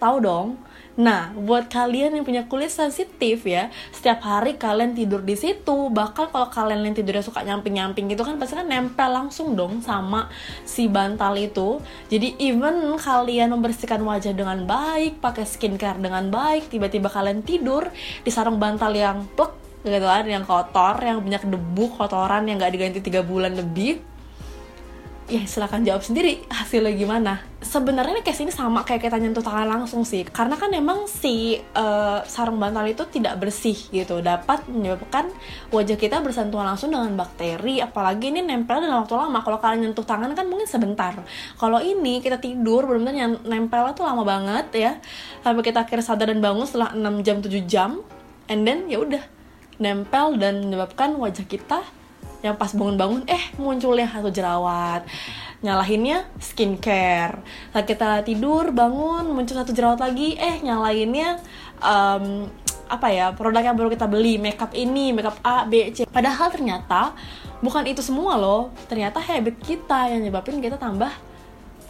tahu 0.00 0.16
dong 0.24 0.56
Nah, 1.00 1.32
buat 1.32 1.72
kalian 1.72 2.12
yang 2.12 2.28
punya 2.28 2.44
kulit 2.44 2.68
sensitif 2.68 3.48
ya, 3.48 3.72
setiap 3.88 4.20
hari 4.20 4.60
kalian 4.60 4.92
tidur 4.92 5.24
di 5.24 5.32
situ, 5.32 5.88
bahkan 5.88 6.28
kalau 6.28 6.52
kalian 6.52 6.84
yang 6.84 6.92
tidurnya 6.92 7.24
suka 7.24 7.40
nyamping-nyamping 7.40 8.12
gitu 8.12 8.20
kan 8.20 8.36
pasti 8.36 8.60
kan 8.60 8.68
nempel 8.68 9.08
langsung 9.08 9.56
dong 9.56 9.80
sama 9.80 10.28
si 10.68 10.92
bantal 10.92 11.40
itu. 11.40 11.80
Jadi 12.12 12.36
even 12.36 13.00
kalian 13.00 13.48
membersihkan 13.56 14.04
wajah 14.04 14.36
dengan 14.36 14.68
baik, 14.68 15.24
pakai 15.24 15.48
skincare 15.48 15.96
dengan 15.96 16.28
baik, 16.28 16.68
tiba-tiba 16.68 17.08
kalian 17.08 17.40
tidur 17.40 17.88
di 18.20 18.28
sarung 18.28 18.60
bantal 18.60 18.92
yang 18.92 19.24
plek 19.32 19.56
gitu 19.80 20.04
kan, 20.04 20.28
yang 20.28 20.44
kotor, 20.44 21.00
yang 21.00 21.24
banyak 21.24 21.48
debu, 21.48 21.96
kotoran 21.96 22.44
yang 22.44 22.60
gak 22.60 22.76
diganti 22.76 23.00
tiga 23.00 23.24
bulan 23.24 23.56
lebih, 23.56 24.04
ya 25.30 25.46
silahkan 25.46 25.78
jawab 25.86 26.02
sendiri 26.02 26.42
hasilnya 26.50 26.90
gimana. 26.98 27.38
Sebenarnya 27.62 28.26
case 28.26 28.42
ini 28.42 28.50
sama 28.50 28.82
kayak 28.82 29.06
kita 29.06 29.16
nyentuh 29.22 29.44
tangan 29.46 29.70
langsung 29.70 30.02
sih. 30.02 30.26
Karena 30.26 30.58
kan 30.58 30.74
emang 30.74 31.06
si 31.06 31.62
uh, 31.78 32.18
sarung 32.26 32.58
bantal 32.58 32.82
itu 32.90 33.06
tidak 33.06 33.38
bersih 33.38 33.78
gitu. 33.94 34.18
Dapat 34.18 34.66
menyebabkan 34.66 35.30
wajah 35.70 35.94
kita 35.94 36.18
bersentuhan 36.18 36.66
langsung 36.66 36.90
dengan 36.90 37.14
bakteri. 37.14 37.78
Apalagi 37.78 38.34
ini 38.34 38.42
nempel 38.42 38.82
dalam 38.82 39.06
waktu 39.06 39.14
lama. 39.14 39.38
Kalau 39.46 39.58
kalian 39.62 39.80
nyentuh 39.86 40.02
tangan 40.02 40.34
kan 40.34 40.50
mungkin 40.50 40.66
sebentar. 40.66 41.14
Kalau 41.54 41.78
ini 41.78 42.18
kita 42.18 42.42
tidur 42.42 42.90
benar-benar 42.90 43.14
yang 43.14 43.32
nempel 43.46 43.94
tuh 43.94 44.02
lama 44.02 44.26
banget 44.26 44.66
ya. 44.74 44.92
Sampai 45.46 45.62
kita 45.62 45.86
akhirnya 45.86 46.02
sadar 46.02 46.26
dan 46.34 46.42
bangun 46.42 46.66
setelah 46.66 46.90
6 46.90 47.22
jam 47.22 47.36
7 47.38 47.70
jam. 47.70 47.90
And 48.50 48.66
then 48.66 48.90
ya 48.90 48.98
udah 48.98 49.22
nempel 49.78 50.34
dan 50.42 50.66
menyebabkan 50.66 51.14
wajah 51.14 51.46
kita 51.46 51.99
yang 52.40 52.56
pas 52.56 52.72
bangun-bangun 52.72 53.28
eh 53.28 53.52
munculnya 53.60 54.08
satu 54.08 54.32
jerawat. 54.32 55.04
Nyalahinnya 55.60 56.24
skincare. 56.40 57.44
Saat 57.72 57.84
kita 57.84 58.24
tidur 58.24 58.72
bangun 58.72 59.28
muncul 59.28 59.60
satu 59.60 59.76
jerawat 59.76 60.00
lagi 60.00 60.36
eh 60.40 60.56
nyalainnya 60.64 61.36
um, 61.84 62.48
apa 62.90 63.06
ya 63.12 63.30
produk 63.36 63.62
yang 63.62 63.76
baru 63.78 63.92
kita 63.92 64.10
beli 64.10 64.40
makeup 64.40 64.72
ini 64.74 65.12
makeup 65.12 65.36
A 65.44 65.68
B 65.68 65.92
C. 65.92 66.08
Padahal 66.08 66.48
ternyata 66.48 67.12
bukan 67.60 67.84
itu 67.86 68.00
semua 68.00 68.40
loh. 68.40 68.72
Ternyata 68.88 69.20
habit 69.20 69.60
kita 69.60 70.08
yang 70.08 70.24
nyebabin 70.24 70.64
kita 70.64 70.80
tambah 70.80 71.12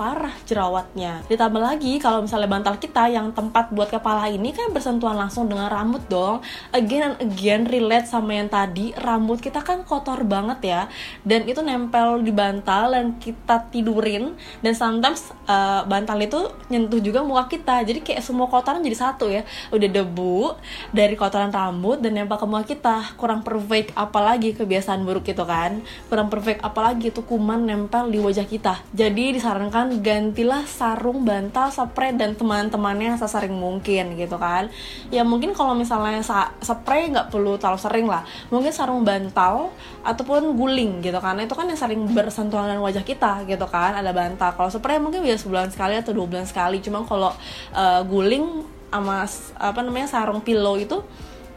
parah 0.01 0.33
jerawatnya. 0.49 1.21
Ditambah 1.29 1.61
lagi 1.61 2.01
kalau 2.01 2.25
misalnya 2.25 2.49
bantal 2.49 2.81
kita 2.81 3.13
yang 3.13 3.37
tempat 3.37 3.69
buat 3.69 3.93
kepala 3.93 4.33
ini 4.33 4.49
kan 4.49 4.73
bersentuhan 4.73 5.13
langsung 5.13 5.45
dengan 5.45 5.69
rambut 5.69 6.01
dong. 6.09 6.41
Again 6.73 7.13
and 7.13 7.17
again 7.21 7.69
relate 7.69 8.09
sama 8.09 8.33
yang 8.33 8.49
tadi, 8.49 8.97
rambut 8.97 9.45
kita 9.45 9.61
kan 9.61 9.85
kotor 9.85 10.25
banget 10.25 10.65
ya. 10.65 10.83
Dan 11.21 11.45
itu 11.45 11.61
nempel 11.61 12.25
di 12.25 12.33
bantal 12.33 12.97
dan 12.97 13.21
kita 13.21 13.69
tidurin 13.69 14.33
dan 14.65 14.73
sometimes 14.73 15.37
uh, 15.45 15.85
bantal 15.85 16.17
itu 16.17 16.49
nyentuh 16.73 17.05
juga 17.05 17.21
muka 17.21 17.53
kita. 17.53 17.85
Jadi 17.85 18.01
kayak 18.01 18.25
semua 18.25 18.49
kotoran 18.49 18.81
jadi 18.81 18.97
satu 18.97 19.29
ya. 19.29 19.45
Udah 19.69 19.85
debu 19.85 20.57
dari 20.97 21.13
kotoran 21.13 21.53
rambut 21.53 22.01
dan 22.01 22.17
nempel 22.17 22.41
ke 22.41 22.47
muka 22.49 22.65
kita. 22.65 22.97
Kurang 23.21 23.45
perfect 23.45 23.93
apalagi 23.93 24.57
kebiasaan 24.57 25.05
buruk 25.05 25.29
itu 25.29 25.45
kan. 25.45 25.85
Kurang 26.09 26.33
perfect 26.33 26.65
apalagi 26.65 27.13
itu 27.13 27.21
kuman 27.21 27.69
nempel 27.69 28.09
di 28.09 28.17
wajah 28.17 28.49
kita. 28.49 28.81
Jadi 28.97 29.37
disarankan 29.37 29.90
gantilah 29.99 30.63
sarung 30.71 31.27
bantal 31.27 31.75
spray 31.75 32.15
dan 32.15 32.39
teman-temannya 32.39 33.19
sesering 33.19 33.51
mungkin 33.51 34.15
gitu 34.15 34.39
kan. 34.39 34.71
Ya 35.11 35.27
mungkin 35.27 35.51
kalau 35.51 35.75
misalnya 35.75 36.23
spray 36.63 37.11
nggak 37.11 37.35
perlu 37.35 37.59
terlalu 37.59 37.81
sering 37.83 38.07
lah. 38.07 38.23
Mungkin 38.55 38.71
sarung 38.71 39.03
bantal 39.03 39.75
ataupun 40.07 40.55
guling 40.55 41.03
gitu 41.03 41.19
kan. 41.19 41.35
Itu 41.43 41.59
kan 41.59 41.67
yang 41.67 41.81
sering 41.81 42.07
bersentuhan 42.15 42.71
dengan 42.71 42.87
wajah 42.87 43.03
kita 43.03 43.43
gitu 43.51 43.67
kan 43.67 43.99
ada 43.99 44.15
bantal. 44.15 44.55
Kalau 44.55 44.71
spray 44.71 45.03
mungkin 45.03 45.27
bisa 45.27 45.43
sebulan 45.43 45.75
sekali 45.75 45.99
atau 45.99 46.15
dua 46.15 46.31
bulan 46.31 46.47
sekali. 46.47 46.79
Cuma 46.79 47.03
kalau 47.03 47.35
uh, 47.75 48.01
guling 48.07 48.63
sama 48.91 49.27
apa 49.59 49.81
namanya 49.87 50.11
sarung 50.11 50.43
pillow 50.43 50.75
itu 50.75 50.99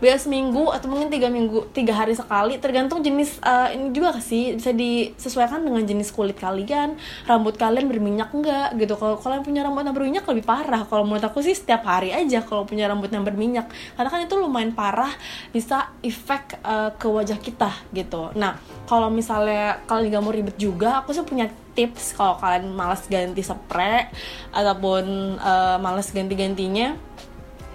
biasa 0.03 0.27
seminggu 0.27 0.67
atau 0.67 0.91
mungkin 0.91 1.07
tiga 1.07 1.31
minggu 1.31 1.71
tiga 1.71 1.95
hari 1.95 2.11
sekali 2.11 2.59
tergantung 2.59 2.99
jenis 2.99 3.39
uh, 3.39 3.71
ini 3.71 3.95
juga 3.95 4.19
sih? 4.19 4.59
Bisa 4.59 4.75
disesuaikan 4.75 5.63
dengan 5.63 5.87
jenis 5.87 6.11
kulit 6.11 6.35
kalian 6.35 6.99
rambut 7.23 7.55
kalian 7.55 7.87
berminyak 7.87 8.35
enggak 8.35 8.75
gitu. 8.75 8.99
Kalau 8.99 9.15
kalian 9.15 9.47
punya 9.47 9.63
rambut 9.63 9.87
yang 9.87 9.95
berminyak 9.95 10.27
lebih 10.27 10.43
parah. 10.43 10.83
Kalau 10.83 11.07
menurut 11.07 11.23
aku 11.23 11.39
sih 11.39 11.55
setiap 11.55 11.87
hari 11.87 12.11
aja 12.11 12.43
kalau 12.43 12.67
punya 12.67 12.91
rambut 12.91 13.07
yang 13.07 13.23
berminyak. 13.23 13.71
Karena 13.95 14.09
kan 14.11 14.19
itu 14.27 14.35
lumayan 14.35 14.75
parah 14.75 15.15
bisa 15.55 15.95
efek 16.03 16.59
uh, 16.67 16.91
ke 16.99 17.07
wajah 17.07 17.39
kita 17.39 17.71
gitu. 17.95 18.35
Nah 18.35 18.59
kalau 18.83 19.07
misalnya 19.07 19.79
kalian 19.87 20.11
nggak 20.11 20.23
mau 20.23 20.35
ribet 20.35 20.57
juga 20.59 20.99
aku 20.99 21.15
sih 21.15 21.23
punya 21.23 21.47
tips 21.73 22.13
kalau 22.13 22.37
kalian 22.37 22.69
malas 22.75 23.07
ganti 23.09 23.41
spray 23.41 24.11
ataupun 24.53 25.35
uh, 25.41 25.77
malas 25.81 26.13
ganti-gantinya 26.13 26.93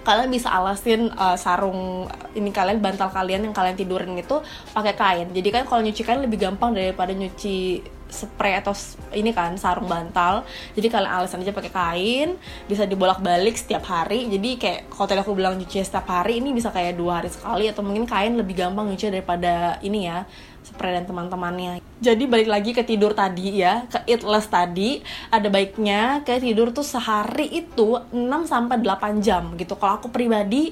kalian 0.09 0.33
bisa 0.33 0.49
alasin 0.49 1.13
uh, 1.13 1.37
sarung 1.37 2.09
ini 2.33 2.49
kalian 2.49 2.81
bantal 2.81 3.13
kalian 3.13 3.45
yang 3.45 3.53
kalian 3.53 3.77
tidurin 3.77 4.17
itu 4.17 4.41
pakai 4.73 4.97
kain. 4.97 5.27
Jadi 5.29 5.49
kan 5.53 5.63
kalau 5.69 5.85
nyuci 5.85 6.01
kain 6.01 6.25
lebih 6.25 6.41
gampang 6.41 6.73
daripada 6.73 7.13
nyuci 7.13 7.85
spray 8.09 8.57
atau 8.57 8.73
ini 9.13 9.31
kan 9.31 9.55
sarung 9.55 9.85
bantal. 9.85 10.43
Jadi 10.73 10.87
kalian 10.89 11.09
alasan 11.09 11.45
aja 11.45 11.53
pakai 11.53 11.71
kain 11.71 12.29
bisa 12.65 12.83
dibolak 12.89 13.21
balik 13.21 13.55
setiap 13.55 13.85
hari. 13.87 14.27
Jadi 14.27 14.59
kayak 14.59 14.89
kalau 14.91 15.21
aku 15.21 15.31
bilang 15.37 15.55
nyuci 15.55 15.85
setiap 15.85 16.09
hari 16.09 16.41
ini 16.41 16.51
bisa 16.51 16.73
kayak 16.73 16.97
dua 16.97 17.21
hari 17.21 17.29
sekali 17.29 17.69
atau 17.69 17.85
mungkin 17.85 18.09
kain 18.09 18.35
lebih 18.35 18.57
gampang 18.57 18.89
nyuci 18.89 19.13
daripada 19.13 19.77
ini 19.85 20.09
ya 20.09 20.25
spray 20.65 20.93
dan 20.93 21.05
teman-temannya. 21.07 21.79
Jadi 21.99 22.23
balik 22.29 22.49
lagi 22.49 22.71
ke 22.71 22.83
tidur 22.83 23.11
tadi 23.17 23.63
ya 23.63 23.87
ke 23.89 24.05
eat 24.05 24.21
less 24.23 24.47
tadi 24.47 25.01
ada 25.33 25.47
baiknya 25.49 26.21
kayak 26.23 26.41
tidur 26.43 26.67
tuh 26.71 26.85
sehari 26.85 27.47
itu 27.49 27.99
6 28.11 28.13
sampai 28.45 28.77
8 28.79 29.25
jam 29.25 29.55
gitu. 29.55 29.75
Kalau 29.75 29.99
aku 29.99 30.07
pribadi 30.11 30.71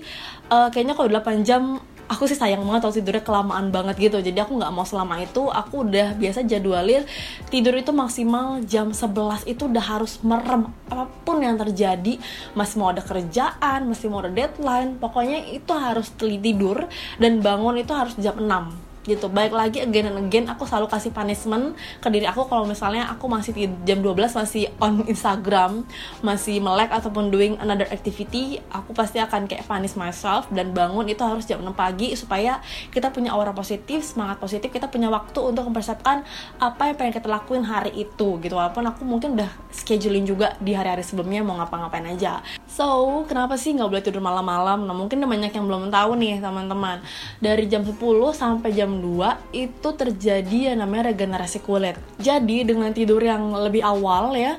uh, 0.51 0.69
kayaknya 0.69 0.93
kalau 0.93 1.09
8 1.09 1.47
jam 1.47 1.81
aku 2.07 2.27
sih 2.27 2.39
sayang 2.39 2.63
banget 2.63 2.81
kalau 2.87 2.95
tidurnya 2.95 3.23
kelamaan 3.23 3.67
banget 3.69 3.95
gitu. 3.99 4.17
Jadi 4.19 4.39
aku 4.39 4.55
nggak 4.55 4.71
mau 4.73 4.87
selama 4.87 5.19
itu 5.21 5.47
aku 5.51 5.87
udah 5.87 6.15
biasa 6.15 6.47
jadwalin 6.47 7.03
tidur 7.51 7.75
itu 7.75 7.91
maksimal 7.91 8.63
jam 8.63 8.95
11 8.95 9.45
itu 9.47 9.67
udah 9.67 9.83
harus 9.83 10.19
merem. 10.23 10.71
Apa 10.87 11.05
pun 11.27 11.43
yang 11.43 11.59
terjadi 11.59 12.19
masih 12.55 12.75
mau 12.79 12.89
ada 12.89 13.03
kerjaan 13.03 13.85
masih 13.87 14.07
mau 14.07 14.23
ada 14.23 14.31
deadline 14.31 14.95
pokoknya 14.97 15.51
itu 15.51 15.71
harus 15.75 16.09
tidur 16.17 16.87
dan 17.19 17.43
bangun 17.43 17.79
itu 17.79 17.91
harus 17.91 18.15
jam 18.17 18.39
6 18.39 18.87
gitu. 19.07 19.31
Baik 19.31 19.55
lagi 19.55 19.79
again 19.79 20.11
and 20.11 20.19
again 20.27 20.45
aku 20.51 20.67
selalu 20.67 20.91
kasih 20.91 21.15
punishment 21.15 21.73
ke 22.03 22.07
diri 22.11 22.27
aku 22.27 22.45
kalau 22.45 22.67
misalnya 22.67 23.07
aku 23.07 23.31
masih 23.31 23.55
jam 23.87 24.03
12 24.03 24.35
masih 24.35 24.67
on 24.83 25.07
Instagram 25.07 25.87
masih 26.19 26.59
melek 26.59 26.91
ataupun 26.91 27.31
doing 27.31 27.55
another 27.63 27.87
activity 27.87 28.59
aku 28.69 28.91
pasti 28.91 29.23
akan 29.23 29.47
kayak 29.47 29.63
punish 29.63 29.95
myself 29.95 30.45
dan 30.51 30.75
bangun 30.75 31.07
itu 31.07 31.23
harus 31.23 31.47
jam 31.47 31.63
6 31.63 31.71
pagi 31.71 32.11
supaya 32.19 32.59
kita 32.91 33.09
punya 33.15 33.31
aura 33.31 33.55
positif 33.55 34.03
semangat 34.03 34.43
positif 34.43 34.67
kita 34.67 34.91
punya 34.91 35.07
waktu 35.07 35.39
untuk 35.39 35.63
mempersiapkan 35.71 36.27
apa 36.59 36.91
yang 36.91 36.95
pengen 36.99 37.13
kita 37.15 37.27
lakuin 37.31 37.63
hari 37.63 37.93
itu 37.95 38.37
gitu. 38.41 38.55
Walaupun 38.57 38.83
aku 38.89 39.07
mungkin 39.07 39.39
udah 39.39 39.49
scheduling 39.71 40.27
juga 40.27 40.57
di 40.59 40.73
hari-hari 40.73 41.05
sebelumnya 41.05 41.45
mau 41.45 41.55
ngapa-ngapain 41.61 42.03
aja. 42.11 42.43
So 42.67 43.23
kenapa 43.29 43.55
sih 43.55 43.71
nggak 43.77 43.87
boleh 43.87 44.03
tidur 44.03 44.19
malam-malam? 44.19 44.83
Nah 44.83 44.95
mungkin 44.97 45.23
banyak 45.23 45.53
yang 45.53 45.65
belum 45.65 45.93
tahu 45.93 46.17
nih 46.17 46.41
teman-teman. 46.41 46.99
Dari 47.39 47.69
jam 47.69 47.85
10 47.85 47.95
sampai 48.33 48.69
jam 48.73 48.96
2 48.99 49.55
itu 49.55 49.89
terjadi 49.95 50.73
yang 50.73 50.83
namanya 50.83 51.13
regenerasi 51.13 51.63
kulit. 51.63 51.95
Jadi 52.19 52.67
dengan 52.67 52.91
tidur 52.91 53.21
yang 53.23 53.53
lebih 53.53 53.81
awal 53.81 54.35
ya 54.35 54.57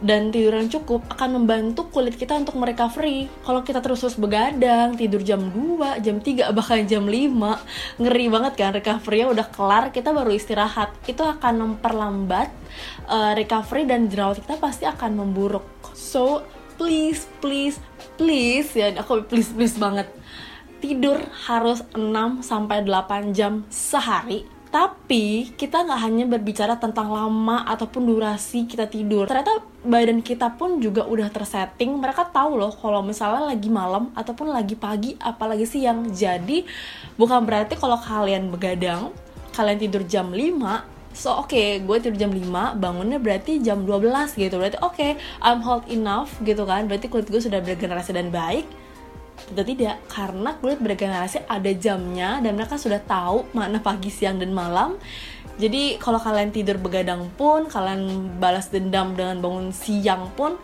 dan 0.00 0.32
tidur 0.32 0.56
yang 0.56 0.72
cukup 0.72 1.04
akan 1.12 1.42
membantu 1.42 1.86
kulit 1.92 2.16
kita 2.16 2.32
untuk 2.36 2.56
merecovery. 2.56 3.28
Kalau 3.44 3.60
kita 3.60 3.84
terus-terus 3.84 4.16
begadang, 4.16 4.96
tidur 4.96 5.20
jam 5.20 5.52
2, 5.52 6.00
jam 6.00 6.16
3, 6.18 6.50
bahkan 6.56 6.82
jam 6.88 7.04
5, 7.04 8.00
ngeri 8.00 8.26
banget 8.32 8.52
kan 8.56 8.72
recovery-nya 8.72 9.26
udah 9.28 9.46
kelar, 9.52 9.84
kita 9.92 10.10
baru 10.10 10.32
istirahat. 10.32 10.96
Itu 11.04 11.22
akan 11.22 11.76
memperlambat 11.76 12.48
uh, 13.12 13.32
recovery 13.36 13.84
dan 13.84 14.08
jerawat 14.08 14.40
kita 14.40 14.56
pasti 14.56 14.88
akan 14.88 15.20
memburuk. 15.20 15.68
So, 15.92 16.48
please, 16.80 17.28
please, 17.44 17.76
please 18.20 18.76
ya 18.76 18.92
aku 19.00 19.24
please 19.24 19.48
please 19.48 19.76
banget 19.80 20.04
tidur 20.80 21.20
harus 21.46 21.84
6 21.92 22.40
sampai 22.40 22.82
8 22.82 23.36
jam 23.36 23.62
sehari 23.68 24.48
tapi 24.70 25.50
kita 25.58 25.82
nggak 25.82 26.00
hanya 26.06 26.24
berbicara 26.30 26.78
tentang 26.78 27.10
lama 27.10 27.66
ataupun 27.66 28.06
durasi 28.06 28.70
kita 28.70 28.86
tidur. 28.86 29.26
Ternyata 29.26 29.66
badan 29.82 30.22
kita 30.22 30.54
pun 30.54 30.78
juga 30.78 31.02
udah 31.10 31.26
tersetting. 31.26 31.98
Mereka 31.98 32.30
tahu 32.30 32.54
loh 32.54 32.70
kalau 32.70 33.02
misalnya 33.02 33.50
lagi 33.50 33.66
malam 33.66 34.14
ataupun 34.14 34.54
lagi 34.54 34.78
pagi, 34.78 35.18
apalagi 35.18 35.66
siang. 35.66 36.14
Jadi 36.14 36.62
bukan 37.18 37.42
berarti 37.42 37.74
kalau 37.74 37.98
kalian 37.98 38.54
begadang, 38.54 39.10
kalian 39.58 39.78
tidur 39.82 40.06
jam 40.06 40.30
5, 40.30 41.02
So 41.10 41.34
oke, 41.34 41.50
okay, 41.50 41.82
gue 41.82 41.96
tidur 41.98 42.14
jam 42.14 42.30
5, 42.30 42.78
bangunnya 42.78 43.18
berarti 43.18 43.58
jam 43.58 43.82
12 43.82 44.38
gitu. 44.38 44.54
Berarti 44.54 44.78
oke, 44.78 44.94
okay, 44.94 45.18
I'm 45.42 45.58
hot 45.58 45.90
enough 45.90 46.30
gitu 46.46 46.62
kan. 46.62 46.86
Berarti 46.86 47.10
kulit 47.10 47.26
gue 47.26 47.42
sudah 47.42 47.58
bergenerasi 47.58 48.14
dan 48.14 48.30
baik 48.30 48.62
Tentu 49.48 49.62
tidak, 49.64 49.96
karena 50.10 50.50
kulit 50.60 50.82
bergenerasi 50.82 51.48
ada 51.48 51.70
jamnya 51.72 52.42
dan 52.44 52.58
mereka 52.58 52.76
sudah 52.76 53.00
tahu 53.00 53.48
mana 53.56 53.80
pagi, 53.80 54.12
siang, 54.12 54.36
dan 54.36 54.52
malam. 54.52 55.00
Jadi 55.60 56.00
kalau 56.00 56.16
kalian 56.16 56.52
tidur 56.52 56.80
begadang 56.80 57.28
pun, 57.36 57.68
kalian 57.68 58.32
balas 58.40 58.72
dendam 58.72 59.12
dengan 59.12 59.44
bangun 59.44 59.76
siang 59.76 60.32
pun, 60.32 60.56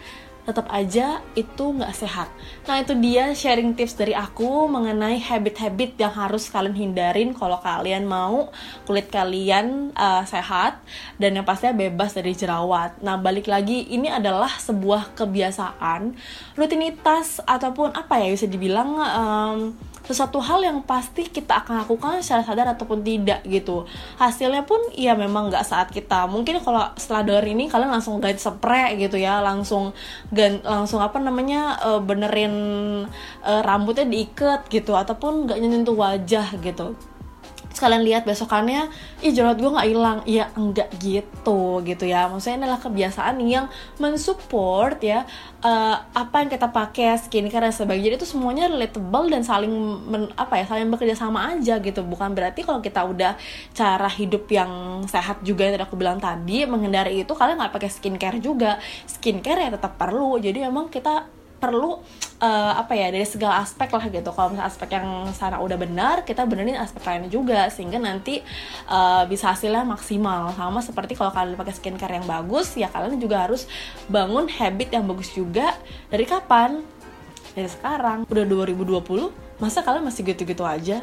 tetap 0.46 0.70
aja 0.70 1.20
itu 1.34 1.74
nggak 1.74 1.90
sehat. 1.90 2.30
Nah 2.70 2.78
itu 2.78 2.94
dia 2.96 3.34
sharing 3.34 3.74
tips 3.74 3.98
dari 3.98 4.14
aku 4.14 4.70
mengenai 4.70 5.18
habit-habit 5.18 5.98
yang 5.98 6.14
harus 6.14 6.46
kalian 6.46 6.78
hindarin 6.78 7.34
kalau 7.34 7.58
kalian 7.58 8.06
mau 8.06 8.54
kulit 8.86 9.10
kalian 9.10 9.90
uh, 9.98 10.22
sehat 10.22 10.78
dan 11.18 11.34
yang 11.34 11.42
pastinya 11.42 11.74
bebas 11.74 12.14
dari 12.14 12.32
jerawat. 12.32 13.02
Nah 13.02 13.18
balik 13.18 13.50
lagi 13.50 13.90
ini 13.90 14.06
adalah 14.06 14.54
sebuah 14.62 15.18
kebiasaan, 15.18 16.14
rutinitas 16.54 17.42
ataupun 17.42 17.90
apa 17.98 18.22
ya 18.22 18.30
bisa 18.30 18.46
dibilang 18.46 18.90
um, 19.02 19.58
sesuatu 20.06 20.38
hal 20.38 20.62
yang 20.62 20.78
pasti 20.86 21.26
kita 21.26 21.66
akan 21.66 21.82
lakukan 21.82 22.22
secara 22.22 22.46
sadar 22.46 22.66
ataupun 22.78 23.02
tidak 23.02 23.42
gitu. 23.42 23.84
Hasilnya 24.16 24.62
pun 24.62 24.78
ya 24.94 25.18
memang 25.18 25.50
nggak 25.50 25.66
saat 25.66 25.90
kita. 25.90 26.30
Mungkin 26.30 26.62
kalau 26.62 26.94
setelah 26.94 27.26
denger 27.26 27.46
ini 27.50 27.64
kalian 27.66 27.90
langsung 27.90 28.22
ganti 28.22 28.38
spray 28.38 28.94
gitu 29.02 29.18
ya. 29.18 29.42
Langsung 29.42 29.90
gan 30.30 30.62
langsung 30.62 31.02
apa 31.02 31.18
namanya 31.18 31.82
uh, 31.82 31.98
benerin 31.98 32.54
uh, 33.42 33.60
rambutnya 33.66 34.06
diikat 34.06 34.70
gitu. 34.70 34.94
Ataupun 34.94 35.50
nggak 35.50 35.58
nyentuh 35.58 35.98
wajah 35.98 36.54
gitu 36.62 36.94
sekalian 37.76 38.00
lihat 38.08 38.24
besokannya 38.24 38.88
ih 39.20 39.36
jerawat 39.36 39.60
gue 39.60 39.68
nggak 39.68 39.88
hilang. 39.92 40.18
Ya 40.24 40.48
enggak 40.56 40.88
gitu 40.96 41.84
gitu 41.84 42.08
ya. 42.08 42.24
Maksudnya 42.32 42.56
ini 42.56 42.64
adalah 42.64 42.80
kebiasaan 42.80 43.36
yang 43.44 43.68
mensupport 44.00 44.96
ya 45.04 45.28
uh, 45.60 45.96
apa 46.16 46.40
yang 46.40 46.48
kita 46.48 46.72
pakai 46.72 47.20
skincare 47.20 47.68
dan 47.68 47.76
sebagainya. 47.76 48.16
Itu 48.16 48.24
semuanya 48.24 48.72
relatable 48.72 49.28
dan 49.28 49.44
saling 49.44 49.72
men, 50.08 50.32
apa 50.40 50.56
ya 50.56 50.64
saling 50.64 50.88
bekerja 50.88 51.12
sama 51.12 51.52
aja 51.52 51.76
gitu. 51.84 52.00
Bukan 52.00 52.32
berarti 52.32 52.64
kalau 52.64 52.80
kita 52.80 53.04
udah 53.04 53.36
cara 53.76 54.08
hidup 54.08 54.48
yang 54.48 55.04
sehat 55.04 55.44
juga 55.44 55.68
yang 55.68 55.76
tadi 55.76 55.84
aku 55.84 56.00
bilang 56.00 56.16
tadi 56.16 56.64
menghindari 56.64 57.20
itu 57.20 57.32
kalian 57.36 57.60
nggak 57.60 57.76
pakai 57.76 57.90
skincare 57.92 58.40
juga. 58.40 58.80
Skincare 59.04 59.68
ya 59.68 59.70
tetap 59.76 60.00
perlu. 60.00 60.40
Jadi 60.40 60.64
emang 60.64 60.88
kita 60.88 61.35
perlu 61.56 61.98
uh, 62.40 62.72
apa 62.76 62.92
ya 62.92 63.08
dari 63.08 63.24
segala 63.24 63.64
aspek 63.64 63.88
lah 63.90 64.04
gitu. 64.08 64.30
Kalau 64.32 64.52
misalnya 64.52 64.68
aspek 64.68 64.88
yang 64.96 65.30
sana 65.32 65.58
udah 65.60 65.78
benar 65.80 66.22
kita 66.22 66.44
benerin 66.44 66.76
aspek 66.76 67.02
lainnya 67.04 67.32
juga 67.32 67.68
sehingga 67.72 67.96
nanti 67.96 68.44
uh, 68.88 69.24
bisa 69.28 69.52
hasilnya 69.52 69.84
maksimal. 69.84 70.52
Sama 70.54 70.80
seperti 70.84 71.16
kalau 71.16 71.32
kalian 71.32 71.56
pakai 71.56 71.74
skincare 71.74 72.20
yang 72.20 72.26
bagus 72.28 72.76
ya 72.76 72.92
kalian 72.92 73.18
juga 73.18 73.48
harus 73.48 73.64
bangun 74.06 74.48
habit 74.48 74.92
yang 74.92 75.04
bagus 75.08 75.32
juga. 75.32 75.74
Dari 76.12 76.24
kapan? 76.28 76.84
Dari 77.56 77.68
sekarang. 77.72 78.28
Udah 78.28 78.44
2020 78.44 79.46
masa 79.56 79.80
kalian 79.80 80.04
masih 80.04 80.20
gitu-gitu 80.20 80.60
aja 80.68 81.00